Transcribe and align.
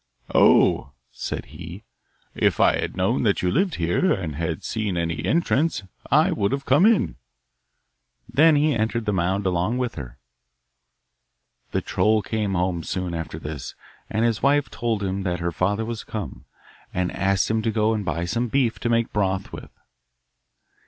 'Oh,' 0.33 0.93
said 1.11 1.45
he, 1.45 1.83
'if 2.33 2.59
I 2.59 2.75
had 2.79 2.97
known 2.97 3.21
that 3.21 3.43
you 3.43 3.51
lived 3.51 3.75
here, 3.75 4.11
and 4.11 4.35
had 4.35 4.63
seen 4.63 4.97
any 4.97 5.23
entrance, 5.23 5.83
I 6.09 6.31
would 6.31 6.51
have 6.53 6.65
come 6.65 6.87
in.' 6.87 7.17
Then 8.27 8.55
he 8.55 8.73
entered 8.73 9.05
the 9.05 9.13
mound 9.13 9.45
along 9.45 9.77
with 9.77 9.93
her. 10.01 10.17
The 11.69 11.81
troll 11.81 12.23
came 12.23 12.55
home 12.55 12.81
soon 12.81 13.13
after 13.13 13.37
this, 13.37 13.75
and 14.09 14.25
his 14.25 14.41
wife 14.41 14.71
told 14.71 15.03
him 15.03 15.21
that 15.21 15.39
her 15.39 15.51
father 15.51 15.85
was 15.85 16.03
come, 16.03 16.45
and 16.91 17.11
asked 17.11 17.51
him 17.51 17.61
to 17.61 17.69
go 17.69 17.93
and 17.93 18.03
buy 18.03 18.25
some 18.25 18.47
beef 18.47 18.79
to 18.79 18.89
make 18.89 19.13
broth 19.13 19.51
with. 19.53 19.69